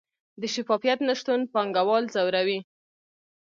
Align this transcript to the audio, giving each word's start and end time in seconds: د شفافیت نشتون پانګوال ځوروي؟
د 0.41 0.41
شفافیت 0.53 0.99
نشتون 1.09 1.39
پانګوال 1.53 2.03
ځوروي؟ 2.13 2.59